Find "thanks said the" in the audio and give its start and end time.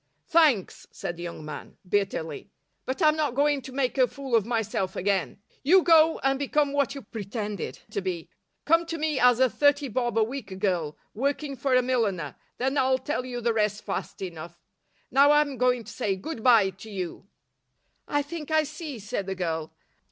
0.25-1.21